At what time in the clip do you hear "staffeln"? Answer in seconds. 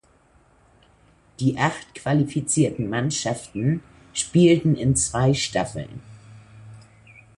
5.35-6.01